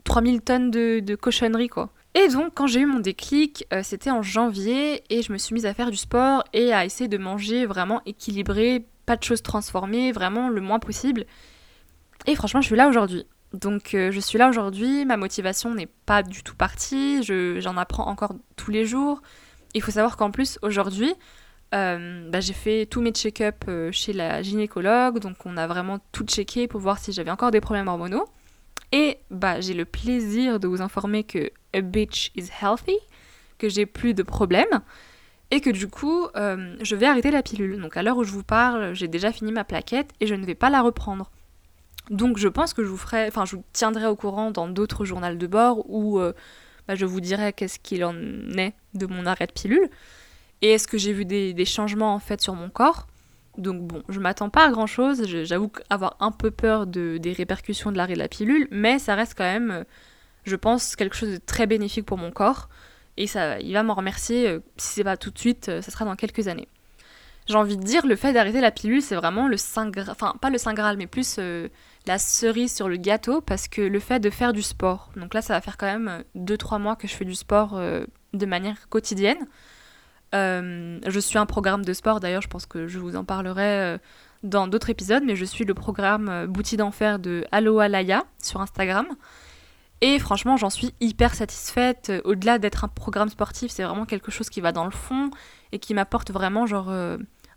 3000 0.03 0.35
euh, 0.35 0.39
tonnes 0.41 0.69
de, 0.69 0.99
de 0.99 1.15
cochonneries 1.15 1.69
quoi. 1.69 1.91
Et 2.17 2.29
donc, 2.29 2.53
quand 2.55 2.65
j'ai 2.65 2.79
eu 2.79 2.85
mon 2.85 2.99
déclic, 2.99 3.67
euh, 3.73 3.81
c'était 3.83 4.09
en 4.09 4.21
janvier 4.21 5.03
et 5.09 5.21
je 5.21 5.33
me 5.33 5.37
suis 5.37 5.53
mise 5.53 5.65
à 5.65 5.73
faire 5.73 5.91
du 5.91 5.97
sport 5.97 6.45
et 6.53 6.71
à 6.71 6.85
essayer 6.85 7.09
de 7.09 7.17
manger 7.17 7.65
vraiment 7.65 8.01
équilibré, 8.05 8.87
pas 9.05 9.17
de 9.17 9.23
choses 9.23 9.43
transformées, 9.43 10.13
vraiment 10.13 10.47
le 10.47 10.61
moins 10.61 10.79
possible. 10.79 11.25
Et 12.25 12.35
franchement, 12.35 12.61
je 12.61 12.67
suis 12.67 12.77
là 12.77 12.87
aujourd'hui. 12.87 13.25
Donc, 13.51 13.93
euh, 13.93 14.11
je 14.11 14.19
suis 14.21 14.37
là 14.37 14.47
aujourd'hui, 14.47 15.03
ma 15.03 15.17
motivation 15.17 15.75
n'est 15.75 15.89
pas 16.05 16.23
du 16.23 16.41
tout 16.41 16.55
partie, 16.55 17.21
j'en 17.21 17.75
apprends 17.75 18.07
encore 18.07 18.33
tous 18.55 18.71
les 18.71 18.85
jours. 18.85 19.21
Il 19.73 19.81
faut 19.81 19.91
savoir 19.91 20.15
qu'en 20.15 20.31
plus, 20.31 20.57
aujourd'hui, 20.61 21.13
euh, 21.73 22.29
bah, 22.31 22.39
j'ai 22.39 22.53
fait 22.53 22.85
tous 22.85 23.01
mes 23.01 23.11
check-up 23.11 23.65
chez 23.91 24.13
la 24.13 24.41
gynécologue, 24.41 25.19
donc 25.19 25.35
on 25.45 25.57
a 25.57 25.67
vraiment 25.67 25.99
tout 26.13 26.23
checké 26.23 26.69
pour 26.69 26.79
voir 26.79 26.97
si 26.97 27.11
j'avais 27.11 27.31
encore 27.31 27.51
des 27.51 27.61
problèmes 27.61 27.89
hormonaux. 27.89 28.25
Et 28.91 29.17
bah, 29.31 29.61
j'ai 29.61 29.73
le 29.73 29.85
plaisir 29.85 30.59
de 30.59 30.67
vous 30.67 30.81
informer 30.81 31.23
que 31.23 31.51
a 31.73 31.81
bitch 31.81 32.31
is 32.35 32.49
healthy, 32.61 32.97
que 33.57 33.69
j'ai 33.69 33.85
plus 33.85 34.13
de 34.13 34.23
problèmes. 34.23 34.81
et 35.51 35.61
que 35.61 35.69
du 35.69 35.87
coup, 35.87 36.25
euh, 36.35 36.75
je 36.81 36.95
vais 36.95 37.05
arrêter 37.05 37.29
la 37.29 37.43
pilule. 37.43 37.79
Donc 37.79 37.97
à 37.97 38.03
l'heure 38.03 38.17
où 38.17 38.23
je 38.23 38.31
vous 38.31 38.43
parle, 38.43 38.95
j'ai 38.95 39.07
déjà 39.07 39.31
fini 39.31 39.51
ma 39.51 39.63
plaquette 39.63 40.09
et 40.19 40.25
je 40.25 40.33
ne 40.33 40.43
vais 40.45 40.55
pas 40.55 40.71
la 40.71 40.81
reprendre. 40.81 41.29
Donc 42.09 42.37
je 42.37 42.47
pense 42.47 42.73
que 42.73 42.83
je 42.83 42.89
vous 42.89 42.97
ferai, 42.97 43.27
enfin 43.27 43.45
je 43.45 43.57
tiendrai 43.73 44.07
au 44.07 44.15
courant 44.15 44.51
dans 44.51 44.67
d'autres 44.67 45.05
journaux 45.05 45.35
de 45.35 45.47
bord 45.47 45.89
où 45.89 46.19
euh, 46.19 46.33
bah, 46.87 46.95
je 46.95 47.05
vous 47.05 47.21
dirai 47.21 47.53
qu'est-ce 47.53 47.79
qu'il 47.79 48.03
en 48.03 48.15
est 48.57 48.73
de 48.93 49.05
mon 49.05 49.25
arrêt 49.25 49.47
de 49.47 49.51
pilule 49.51 49.89
et 50.61 50.71
est-ce 50.71 50.87
que 50.87 50.97
j'ai 50.97 51.13
vu 51.13 51.25
des, 51.25 51.65
changements 51.65 52.13
en 52.13 52.19
fait 52.19 52.41
sur 52.41 52.55
mon 52.55 52.69
corps? 52.69 53.07
Donc 53.57 53.81
bon, 53.81 54.03
je 54.09 54.19
m'attends 54.19 54.49
pas 54.49 54.65
à 54.67 54.71
grand 54.71 54.87
chose, 54.87 55.25
j'avoue 55.43 55.71
avoir 55.89 56.17
un 56.19 56.31
peu 56.31 56.51
peur 56.51 56.87
de, 56.87 57.17
des 57.17 57.33
répercussions 57.33 57.91
de 57.91 57.97
l'arrêt 57.97 58.13
de 58.13 58.19
la 58.19 58.27
pilule, 58.27 58.67
mais 58.71 58.99
ça 58.99 59.15
reste 59.15 59.35
quand 59.37 59.43
même, 59.43 59.71
euh, 59.71 59.83
je 60.43 60.55
pense, 60.55 60.95
quelque 60.95 61.15
chose 61.15 61.31
de 61.31 61.37
très 61.37 61.67
bénéfique 61.67 62.05
pour 62.05 62.17
mon 62.17 62.31
corps 62.31 62.69
et 63.17 63.27
ça, 63.27 63.59
il 63.59 63.73
va 63.73 63.83
m'en 63.83 63.93
remercier, 63.93 64.47
euh, 64.47 64.59
si 64.77 64.95
c'est 64.95 65.03
pas 65.03 65.17
tout 65.17 65.31
de 65.31 65.39
suite, 65.39 65.65
ça 65.65 65.81
sera 65.81 66.05
dans 66.05 66.15
quelques 66.15 66.47
années. 66.47 66.67
J'ai 67.47 67.55
envie 67.55 67.77
de 67.77 67.83
dire, 67.83 68.05
le 68.05 68.15
fait 68.15 68.33
d'arrêter 68.33 68.59
la 68.59 68.71
pilule, 68.71 69.01
c'est 69.01 69.15
vraiment 69.15 69.47
le 69.47 69.57
saint 69.57 69.89
Graal, 69.89 70.09
enfin 70.09 70.33
pas 70.41 70.49
le 70.49 70.57
saint 70.57 70.73
Graal, 70.73 70.97
mais 70.97 71.07
plus 71.07 71.39
la 72.07 72.17
cerise 72.17 72.73
sur 72.73 72.87
le 72.87 72.97
gâteau 72.97 73.41
parce 73.41 73.67
que 73.67 73.81
le 73.81 73.99
fait 73.99 74.19
de 74.19 74.29
faire 74.29 74.53
du 74.53 74.61
sport. 74.61 75.11
Donc 75.15 75.33
là, 75.33 75.41
ça 75.41 75.53
va 75.53 75.61
faire 75.61 75.77
quand 75.77 75.87
même 75.87 76.23
2-3 76.35 76.79
mois 76.79 76.95
que 76.95 77.07
je 77.07 77.13
fais 77.13 77.25
du 77.25 77.35
sport 77.35 77.77
euh, 77.77 78.05
de 78.33 78.45
manière 78.45 78.89
quotidienne. 78.89 79.47
Euh, 80.35 80.99
je 81.07 81.19
suis 81.19 81.37
un 81.37 81.45
programme 81.45 81.83
de 81.83 81.93
sport, 81.93 82.19
d'ailleurs, 82.19 82.41
je 82.41 82.47
pense 82.47 82.65
que 82.65 82.87
je 82.87 82.99
vous 82.99 83.15
en 83.15 83.23
parlerai 83.23 83.63
euh, 83.63 83.97
dans 84.43 84.67
d'autres 84.67 84.89
épisodes, 84.89 85.23
mais 85.25 85.35
je 85.35 85.45
suis 85.45 85.65
le 85.65 85.73
programme 85.73 86.45
Bouti 86.47 86.77
d'enfer 86.77 87.17
de 87.19 87.45
Aloha 87.51 87.87
Laya 87.87 88.25
sur 88.41 88.61
Instagram. 88.61 89.07
Et 90.01 90.19
franchement, 90.19 90.57
j'en 90.57 90.69
suis 90.69 90.93
hyper 90.99 91.33
satisfaite. 91.33 92.11
Au-delà 92.25 92.59
d'être 92.59 92.83
un 92.83 92.89
programme 92.89 93.29
sportif, 93.29 93.71
c'est 93.71 93.83
vraiment 93.83 94.05
quelque 94.05 94.29
chose 94.29 94.49
qui 94.49 94.61
va 94.61 94.71
dans 94.71 94.85
le 94.85 94.91
fond 94.91 95.31
et 95.71 95.79
qui 95.79 95.93
m'apporte 95.93 96.31
vraiment 96.31 96.67
genre 96.67 96.91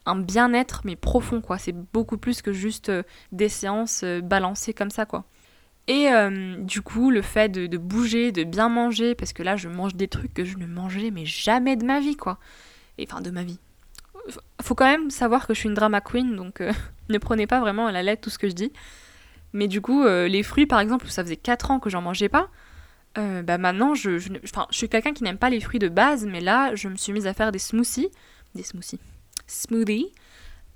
un 0.08 0.16
bien-être 0.16 0.82
mais 0.85 0.97
profond 0.97 1.40
quoi. 1.40 1.58
C'est 1.58 1.75
beaucoup 1.92 2.18
plus 2.18 2.42
que 2.42 2.52
juste 2.52 2.88
euh, 2.88 3.02
des 3.30 3.49
séances 3.49 4.02
euh, 4.04 4.20
balancées 4.20 4.73
comme 4.73 4.90
ça 4.90 5.06
quoi. 5.06 5.25
Et 5.87 6.11
euh, 6.11 6.56
du 6.58 6.82
coup, 6.82 7.11
le 7.11 7.23
fait 7.23 7.49
de, 7.49 7.78
bouger, 7.78 8.30
de 8.30 8.44
bien 8.44 8.68
manger, 8.68 9.14
parce 9.14 9.32
que 9.32 9.42
là, 9.42 9.56
je 9.56 9.70
mange 9.70 9.94
des 9.94 10.06
trucs 10.06 10.35
que 10.35 10.44
je 10.44 10.58
ne 10.58 10.66
mangeais 10.66 11.11
mais 11.11 11.25
jamais 11.25 11.76
de 11.76 11.87
ma 11.87 11.99
vie, 11.99 12.14
quoi. 12.14 12.38
Et 12.98 13.06
enfin, 13.08 13.20
de 13.20 13.30
ma 13.30 13.44
vie. 13.44 13.58
Faut 14.60 14.74
quand 14.74 14.84
même 14.84 15.10
savoir 15.10 15.46
que 15.46 15.54
je 15.54 15.60
suis 15.60 15.68
une 15.68 15.74
drama 15.74 16.00
queen, 16.00 16.36
donc 16.36 16.62
ne 17.08 17.18
prenez 17.18 17.46
pas 17.46 17.60
vraiment 17.60 17.86
à 17.86 17.92
la 17.92 18.02
lettre 18.02 18.22
tout 18.22 18.30
ce 18.30 18.38
que 18.38 18.48
je 18.48 18.54
dis. 18.54 18.72
Mais 19.54 19.68
du 19.68 19.80
coup, 19.80 20.04
les 20.04 20.42
fruits, 20.42 20.66
par 20.66 20.78
exemple, 20.78 21.08
ça 21.08 21.22
faisait 21.24 21.36
4 21.36 21.70
ans 21.70 21.80
que 21.80 21.88
j'en 21.88 22.02
mangeais 22.02 22.28
pas, 22.28 22.50
bah 23.16 23.56
maintenant, 23.56 23.94
je, 23.94 24.18
je, 24.18 24.28
je 24.42 24.76
suis 24.76 24.90
quelqu'un 24.90 25.14
qui 25.14 25.24
n'aime 25.24 25.38
pas 25.38 25.48
les 25.48 25.60
fruits 25.60 25.78
de 25.78 25.88
base, 25.88 26.26
mais 26.26 26.40
là, 26.40 26.74
je 26.74 26.88
me 26.88 26.96
suis 26.96 27.14
mise 27.14 27.26
à 27.26 27.32
faire 27.32 27.50
des 27.50 27.58
smoothies. 27.58 28.10
Des 28.54 28.62
smoothies 28.62 29.00
smoothie. 29.48 30.12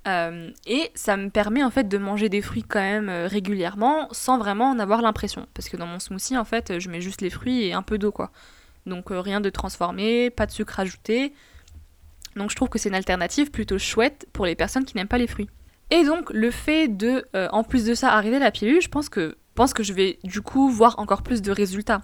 Euh, 0.08 0.50
et 0.66 0.90
ça 0.96 1.16
me 1.16 1.30
permet 1.30 1.62
en 1.62 1.70
fait 1.70 1.86
de 1.86 1.96
manger 1.96 2.28
des 2.28 2.42
fruits 2.42 2.64
quand 2.64 2.80
même 2.80 3.08
euh, 3.08 3.28
régulièrement 3.28 4.08
sans 4.10 4.36
vraiment 4.36 4.70
en 4.70 4.78
avoir 4.80 5.00
l'impression. 5.00 5.46
Parce 5.54 5.68
que 5.68 5.76
dans 5.76 5.86
mon 5.86 6.00
smoothie, 6.00 6.36
en 6.36 6.44
fait, 6.44 6.80
je 6.80 6.88
mets 6.88 7.00
juste 7.00 7.20
les 7.20 7.30
fruits 7.30 7.64
et 7.64 7.72
un 7.72 7.82
peu 7.82 7.98
d'eau 7.98 8.10
quoi. 8.10 8.32
Donc 8.84 9.12
euh, 9.12 9.20
rien 9.20 9.40
de 9.40 9.48
transformé, 9.48 10.30
pas 10.30 10.46
de 10.46 10.50
sucre 10.50 10.80
ajouté. 10.80 11.32
Donc 12.36 12.50
je 12.50 12.56
trouve 12.56 12.68
que 12.68 12.78
c'est 12.78 12.88
une 12.88 12.94
alternative 12.94 13.50
plutôt 13.50 13.78
chouette 13.78 14.26
pour 14.32 14.46
les 14.46 14.54
personnes 14.54 14.84
qui 14.84 14.96
n'aiment 14.96 15.08
pas 15.08 15.18
les 15.18 15.26
fruits. 15.26 15.48
Et 15.90 16.04
donc 16.04 16.30
le 16.30 16.50
fait 16.50 16.88
de, 16.88 17.24
en 17.34 17.64
plus 17.64 17.84
de 17.84 17.94
ça, 17.94 18.12
arriver 18.12 18.36
à 18.36 18.40
la 18.40 18.50
pilule, 18.50 18.80
je 18.80 18.88
pense 18.88 19.08
que, 19.08 19.36
pense 19.54 19.74
que 19.74 19.82
je 19.82 19.92
vais 19.92 20.18
du 20.24 20.40
coup 20.40 20.70
voir 20.70 20.98
encore 20.98 21.22
plus 21.22 21.42
de 21.42 21.52
résultats. 21.52 22.02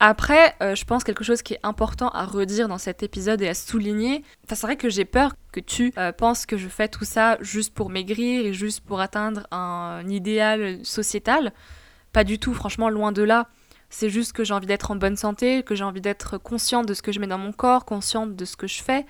Après, 0.00 0.54
euh, 0.62 0.76
je 0.76 0.84
pense 0.84 1.02
quelque 1.02 1.24
chose 1.24 1.42
qui 1.42 1.54
est 1.54 1.60
important 1.64 2.08
à 2.10 2.24
redire 2.24 2.68
dans 2.68 2.78
cet 2.78 3.02
épisode 3.02 3.42
et 3.42 3.48
à 3.48 3.54
souligner. 3.54 4.22
Enfin, 4.44 4.54
c'est 4.54 4.66
vrai 4.66 4.76
que 4.76 4.88
j'ai 4.88 5.04
peur 5.04 5.34
que 5.50 5.58
tu 5.58 5.92
euh, 5.98 6.12
penses 6.12 6.46
que 6.46 6.56
je 6.56 6.68
fais 6.68 6.86
tout 6.86 7.04
ça 7.04 7.36
juste 7.40 7.74
pour 7.74 7.90
maigrir 7.90 8.46
et 8.46 8.52
juste 8.52 8.80
pour 8.80 9.00
atteindre 9.00 9.48
un, 9.50 10.08
idéal 10.08 10.78
sociétal. 10.84 11.52
Pas 12.12 12.22
du 12.22 12.38
tout, 12.38 12.54
franchement, 12.54 12.90
loin 12.90 13.10
de 13.10 13.22
là. 13.22 13.48
C'est 13.90 14.10
juste 14.10 14.32
que 14.32 14.44
j'ai 14.44 14.54
envie 14.54 14.66
d'être 14.66 14.92
en 14.92 14.96
bonne 14.96 15.16
santé, 15.16 15.64
que 15.64 15.74
j'ai 15.74 15.84
envie 15.84 16.00
d'être 16.00 16.38
consciente 16.38 16.86
de 16.86 16.94
ce 16.94 17.02
que 17.02 17.10
je 17.10 17.18
mets 17.18 17.26
dans 17.26 17.38
mon 17.38 17.52
corps, 17.52 17.84
consciente 17.84 18.36
de 18.36 18.44
ce 18.44 18.56
que 18.56 18.68
je 18.68 18.82
fais. 18.82 19.04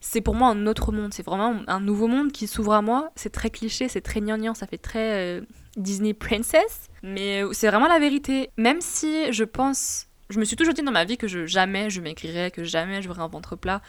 C'est 0.00 0.20
pour 0.20 0.34
moi 0.34 0.48
un 0.48 0.66
autre 0.66 0.92
monde, 0.92 1.12
c'est 1.12 1.24
vraiment 1.24 1.56
un 1.66 1.80
nouveau 1.80 2.06
monde 2.06 2.30
qui 2.32 2.46
s'ouvre 2.46 2.72
à 2.72 2.82
moi. 2.82 3.10
C'est 3.16 3.30
très 3.30 3.50
cliché, 3.50 3.88
c'est 3.88 4.00
très 4.00 4.20
gnangnan, 4.20 4.54
ça 4.54 4.66
fait 4.66 4.78
très 4.78 5.38
euh, 5.38 5.40
Disney 5.76 6.14
Princess. 6.14 6.88
Mais 7.02 7.42
c'est 7.52 7.68
vraiment 7.68 7.88
la 7.88 7.98
vérité. 7.98 8.50
Même 8.56 8.80
si 8.80 9.32
je 9.32 9.44
pense 9.44 10.08
je 10.30 10.38
me 10.38 10.44
suis 10.44 10.56
toujours 10.56 10.74
dit 10.74 10.82
dans 10.82 10.92
ma 10.92 11.04
vie 11.04 11.16
que 11.16 11.26
je, 11.26 11.46
jamais 11.46 11.90
je 11.90 12.00
m'écrirais, 12.00 12.50
que 12.50 12.64
jamais 12.64 13.02
je 13.02 13.10
un 13.10 13.28
ventre 13.28 13.56
plat. 13.56 13.80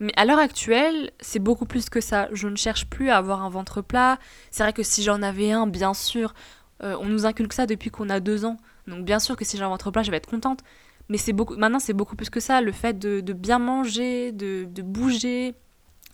Mais 0.00 0.12
à 0.16 0.24
l'heure 0.24 0.38
actuelle, 0.38 1.10
c'est 1.18 1.38
beaucoup 1.38 1.64
plus 1.64 1.88
que 1.88 2.00
ça. 2.00 2.28
Je 2.32 2.46
ne 2.46 2.56
cherche 2.56 2.86
plus 2.86 3.10
à 3.10 3.16
avoir 3.16 3.42
un 3.42 3.48
ventre 3.48 3.80
plat. 3.80 4.18
C'est 4.50 4.62
vrai 4.62 4.72
que 4.72 4.82
si 4.82 5.02
j'en 5.02 5.22
avais 5.22 5.50
un, 5.50 5.66
bien 5.66 5.94
sûr, 5.94 6.34
euh, 6.82 6.96
on 7.00 7.06
nous 7.06 7.26
inculque 7.26 7.52
ça 7.52 7.66
depuis 7.66 7.90
qu'on 7.90 8.08
a 8.08 8.20
deux 8.20 8.44
ans. 8.44 8.58
Donc 8.86 9.04
bien 9.04 9.18
sûr 9.18 9.36
que 9.36 9.44
si 9.44 9.56
j'ai 9.56 9.64
un 9.64 9.68
ventre 9.68 9.90
plat, 9.90 10.02
je 10.02 10.10
vais 10.10 10.18
être 10.18 10.30
contente. 10.30 10.60
Mais 11.08 11.16
c'est 11.18 11.32
beaucoup, 11.32 11.56
maintenant, 11.56 11.78
c'est 11.78 11.94
beaucoup 11.94 12.16
plus 12.16 12.30
que 12.30 12.40
ça. 12.40 12.60
Le 12.60 12.72
fait 12.72 12.98
de, 12.98 13.20
bien 13.32 13.58
manger, 13.58 14.32
de, 14.32 14.82
bouger, 14.82 15.54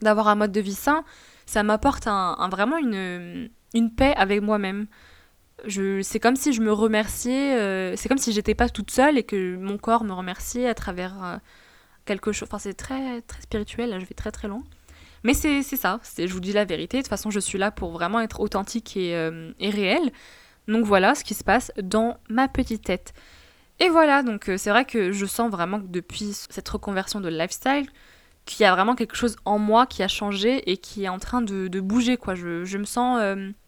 d'avoir 0.00 0.28
un 0.28 0.34
mode 0.36 0.52
de 0.52 0.60
vie 0.60 0.74
sain, 0.74 1.04
ça 1.46 1.62
m'apporte 1.62 2.06
vraiment 2.50 2.78
une, 2.78 3.50
une 3.74 3.94
paix 3.94 4.14
avec 4.16 4.40
moi-même 4.40 4.86
c'est 6.02 6.20
comme 6.20 6.36
si 6.36 6.52
je 6.52 6.60
me 6.60 6.72
remerciais, 6.72 7.58
euh, 7.58 7.96
c'est 7.96 8.08
comme 8.08 8.18
si 8.18 8.32
j'étais 8.32 8.54
pas 8.54 8.68
toute 8.68 8.90
seule 8.90 9.18
et 9.18 9.22
que 9.22 9.56
mon 9.56 9.78
corps 9.78 10.04
me 10.04 10.12
remerciait 10.12 10.68
à 10.68 10.74
travers 10.74 11.24
euh, 11.24 11.36
quelque 12.04 12.32
chose. 12.32 12.48
Enfin, 12.48 12.58
c'est 12.58 12.74
très, 12.74 13.22
très 13.22 13.42
spirituel, 13.42 13.90
là, 13.90 13.98
je 13.98 14.04
vais 14.04 14.14
très 14.14 14.30
très 14.32 14.48
loin. 14.48 14.62
Mais 15.22 15.32
c'est 15.32 15.62
ça, 15.62 16.00
je 16.18 16.30
vous 16.30 16.40
dis 16.40 16.52
la 16.52 16.66
vérité. 16.66 16.98
De 16.98 17.02
toute 17.02 17.08
façon, 17.08 17.30
je 17.30 17.40
suis 17.40 17.56
là 17.56 17.70
pour 17.70 17.92
vraiment 17.92 18.20
être 18.20 18.40
authentique 18.40 18.94
et, 18.96 19.16
euh, 19.16 19.52
et 19.58 19.70
réelle. 19.70 20.12
Donc 20.68 20.84
voilà 20.84 21.14
ce 21.14 21.24
qui 21.24 21.32
se 21.32 21.44
passe 21.44 21.72
dans 21.82 22.18
ma 22.28 22.46
petite 22.46 22.84
tête. 22.84 23.14
Et 23.80 23.88
voilà, 23.88 24.22
donc 24.22 24.50
c'est 24.56 24.70
vrai 24.70 24.84
que 24.84 25.12
je 25.12 25.26
sens 25.26 25.50
vraiment 25.50 25.80
que 25.80 25.86
depuis 25.86 26.32
cette 26.48 26.68
reconversion 26.68 27.20
de 27.20 27.28
lifestyle, 27.28 27.88
qu'il 28.46 28.62
y 28.62 28.66
a 28.66 28.74
vraiment 28.74 28.94
quelque 28.94 29.16
chose 29.16 29.36
en 29.44 29.58
moi 29.58 29.86
qui 29.86 30.02
a 30.02 30.08
changé 30.08 30.70
et 30.70 30.76
qui 30.76 31.04
est 31.04 31.08
en 31.08 31.18
train 31.18 31.42
de, 31.42 31.80
bouger, 31.80 32.16
quoi. 32.16 32.34
Je, 32.34 32.64
je 32.64 32.78
me 32.78 32.84
sens 32.84 33.20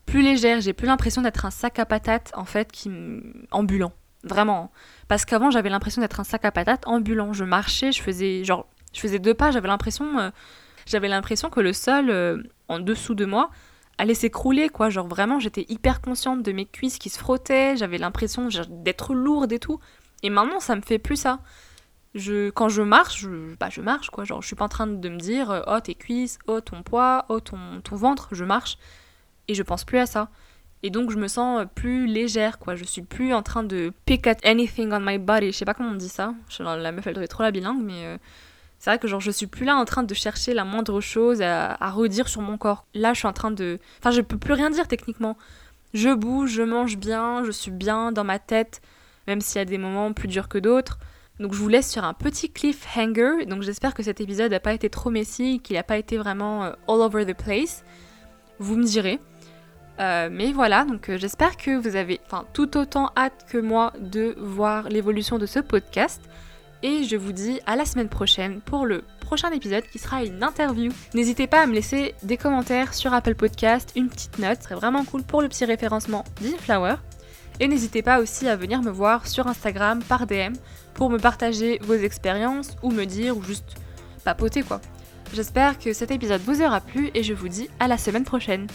plus 0.07 0.23
légère, 0.23 0.61
j'ai 0.61 0.73
plus 0.73 0.87
l'impression 0.87 1.21
d'être 1.21 1.45
un 1.45 1.51
sac 1.51 1.79
à 1.79 1.85
patates 1.85 2.33
en 2.35 2.45
fait 2.45 2.71
qui 2.73 2.91
ambulant. 3.51 3.93
Vraiment. 4.23 4.73
Parce 5.09 5.25
qu'avant 5.25 5.51
j'avais 5.51 5.69
l'impression 5.69 6.01
d'être 6.01 6.19
un 6.21 6.25
sac 6.25 6.45
à 6.45 6.53
patates 6.53 6.87
ambulant. 6.87 7.33
Je 7.33 7.45
marchais, 7.45 7.93
je 7.93 8.01
faisais 8.01 8.45
genre 8.45 8.67
je 8.93 9.01
faisais 9.01 9.19
deux 9.19 9.35
pas, 9.35 9.51
j'avais 9.51 9.69
l'impression 9.69 10.19
euh, 10.19 10.31
j'avais 10.87 11.09
l'impression 11.09 11.51
que 11.51 11.61
le 11.61 11.73
sol 11.73 12.09
euh, 12.09 12.43
en 12.69 12.79
dessous 12.79 13.15
de 13.15 13.25
moi 13.25 13.51
allait 13.99 14.15
s'écrouler 14.15 14.69
quoi, 14.69 14.91
genre 14.91 15.09
vraiment 15.09 15.39
j'étais 15.41 15.67
hyper 15.69 16.01
consciente 16.01 16.43
de 16.43 16.53
mes 16.53 16.67
cuisses 16.67 16.99
qui 16.99 17.09
se 17.09 17.19
frottaient, 17.19 17.77
j'avais 17.77 17.99
l'impression 17.99 18.49
d'être 18.69 19.15
lourde 19.15 19.53
et 19.53 19.59
tout. 19.59 19.81
Et 20.23 20.31
maintenant 20.31 20.61
ça 20.61 20.77
me 20.77 20.83
fait 20.83 20.99
plus 20.99 21.17
ça. 21.17 21.41
Je, 22.15 22.49
quand 22.51 22.71
je 22.71 22.83
marche, 22.83 23.21
je, 23.21 23.55
bah, 23.57 23.69
je 23.71 23.81
marche 23.83 24.11
quoi, 24.11 24.25
genre 24.25 24.41
je 24.41 24.47
suis 24.47 24.57
pas 24.57 24.65
en 24.65 24.71
train 24.71 24.87
de 24.87 25.09
me 25.09 25.19
dire 25.19 25.51
euh, 25.51 25.63
oh 25.67 25.81
tes 25.81 25.95
cuisses, 25.95 26.39
oh 26.47 26.61
ton 26.61 26.83
poids, 26.83 27.27
oh 27.29 27.41
ton, 27.41 27.59
ton 27.83 27.97
ventre, 27.97 28.29
je 28.33 28.45
marche 28.45 28.79
et 29.49 29.55
je 29.55 29.63
pense 29.63 29.85
plus 29.85 29.99
à 29.99 30.07
ça. 30.07 30.31
Et 30.83 30.91
donc 30.91 31.11
je 31.11 31.17
me 31.17 31.29
sens 31.29 31.67
plus 31.75 32.07
légère, 32.07 32.59
quoi. 32.59 32.77
Je 32.77 32.85
suis 32.85 33.03
plus 33.03 33.33
en 33.33 33.43
train 33.43 33.65
de 33.65 33.93
pick 34.05 34.27
at 34.27 34.37
anything 34.45 34.93
on 34.93 35.01
my 35.01 35.19
body. 35.19 35.53
Je 35.53 35.57
sais 35.57 35.65
pas 35.65 35.75
comment 35.75 35.91
on 35.91 35.95
dit 35.95 36.09
ça. 36.09 36.35
La 36.61 36.93
meuf, 36.93 37.07
elle 37.07 37.15
devrait 37.15 37.29
trop 37.29 37.43
la 37.43 37.51
bilingue, 37.51 37.83
mais 37.83 38.05
euh, 38.05 38.19
c'est 38.79 38.91
vrai 38.91 38.99
que 38.99 39.09
genre 39.09 39.21
je 39.21 39.31
suis 39.31 39.47
plus 39.47 39.65
là 39.65 39.77
en 39.77 39.85
train 39.85 40.03
de 40.03 40.15
chercher 40.15 40.55
la 40.55 40.65
moindre 40.65 41.01
chose 41.01 41.43
à, 41.43 41.77
redire 41.91 42.29
sur 42.29 42.43
mon 42.43 42.59
corps. 42.59 42.87
Là, 42.95 43.13
je 43.13 43.19
suis 43.19 43.29
en 43.29 43.33
train 43.33 43.51
de. 43.51 43.79
Enfin, 43.99 44.11
je 44.11 44.21
peux 44.21 44.39
plus 44.39 44.53
rien 44.53 44.71
dire 44.71 44.87
techniquement. 44.89 45.37
Je 45.95 46.15
bouge, 46.15 46.51
je 46.51 46.63
mange 46.63 46.97
bien, 46.97 47.43
je 47.45 47.51
suis 47.51 47.71
bien 47.71 48.13
dans 48.13 48.25
ma 48.25 48.39
tête, 48.39 48.83
même 49.27 49.41
s'il 49.41 49.59
y 49.59 49.63
a 49.63 49.65
des 49.65 49.79
moments 49.79 50.13
plus 50.13 50.29
durs 50.29 50.49
que 50.49 50.59
d'autres. 50.59 50.99
Donc 51.41 51.53
je 51.53 51.59
vous 51.59 51.69
laisse 51.69 51.91
sur 51.91 52.05
un 52.05 52.15
petit 52.15 52.51
cliffhanger. 52.51 53.47
Donc 53.47 53.63
j'espère 53.63 53.95
que 53.95 54.03
cet 54.03 54.21
épisode 54.21 54.51
n'a 54.51 54.61
pas 54.61 54.73
été 54.73 54.91
trop 54.91 55.11
messy, 55.11 55.61
qu'il 55.61 55.77
n'a 55.77 55.83
pas 55.83 55.99
été 55.99 56.17
vraiment 56.17 56.65
euh, 56.65 56.73
all 56.89 57.01
over 57.01 57.25
the 57.27 57.37
place. 57.37 57.85
Vous 58.59 58.77
me 58.77 58.85
direz. 58.85 59.21
Euh, 59.99 60.29
mais 60.31 60.53
voilà, 60.53 60.85
donc 60.85 61.09
euh, 61.09 61.17
j'espère 61.17 61.57
que 61.57 61.75
vous 61.77 61.97
avez 61.97 62.21
enfin, 62.27 62.45
tout 62.53 62.77
autant 62.77 63.11
hâte 63.17 63.47
que 63.51 63.57
moi 63.57 63.95
de 63.99 64.35
voir 64.39 64.91
l'évolution 64.91 65.39
de 65.39 65.47
ce 65.47 65.59
podcast. 65.59 66.23
Et 66.83 67.05
je 67.05 67.17
vous 67.17 67.33
dis 67.33 67.61
à 67.67 67.77
la 67.77 67.85
semaine 67.85 68.09
prochaine 68.09 68.61
pour 68.61 68.87
le 68.87 69.03
prochain 69.21 69.51
épisode 69.51 69.85
qui 69.91 69.99
sera 69.99 70.25
une 70.25 70.43
interview. 70.43 70.93
N'hésitez 71.15 71.47
pas 71.47 71.63
à 71.63 71.67
me 71.67 71.75
laisser 71.75 72.15
des 72.23 72.37
commentaires 72.37 72.95
sur 72.95 73.13
Apple 73.13 73.35
Podcast, 73.35 73.93
une 73.97 74.09
petite 74.09 74.39
note, 74.39 74.59
ce 74.59 74.65
serait 74.65 74.75
vraiment 74.75 75.05
cool 75.05 75.23
pour 75.23 75.43
le 75.43 75.49
petit 75.49 75.65
référencement 75.65 76.25
d'Inflower. 76.41 76.97
Et 77.59 77.69
n'hésitez 77.69 78.03
pas 78.03 78.21
aussi 78.21 78.49
à 78.49 78.57
venir 78.57 78.83
me 78.83 78.91
voir 78.91 79.27
sur 79.27 79.47
Instagram 79.47 80.03
par 80.03 80.27
DM 80.27 80.53
pour 80.95 81.11
me 81.11 81.19
partager 81.19 81.79
vos 81.83 81.95
expériences 81.95 82.77
ou 82.83 82.91
me 82.91 83.05
dire 83.05 83.37
ou 83.37 83.43
juste 83.43 83.77
papoter 84.25 84.63
quoi. 84.63 84.81
J'espère 85.33 85.79
que 85.79 85.93
cet 85.93 86.11
épisode 86.11 86.43
vous 86.43 86.63
aura 86.63 86.81
plu 86.81 87.11
et 87.15 87.23
je 87.23 87.35
vous 87.35 87.49
dis 87.49 87.69
à 87.81 87.89
la 87.89 87.99
semaine 87.99 88.25
prochaine. 88.25 88.67